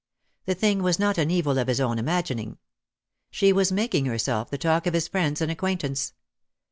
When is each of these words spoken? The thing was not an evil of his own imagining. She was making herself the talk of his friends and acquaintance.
The 0.45 0.55
thing 0.55 0.81
was 0.81 0.97
not 0.97 1.19
an 1.19 1.29
evil 1.29 1.59
of 1.59 1.67
his 1.67 1.79
own 1.79 1.99
imagining. 1.99 2.57
She 3.29 3.53
was 3.53 3.71
making 3.71 4.05
herself 4.07 4.49
the 4.49 4.57
talk 4.57 4.87
of 4.87 4.95
his 4.95 5.07
friends 5.07 5.41
and 5.41 5.51
acquaintance. 5.51 6.13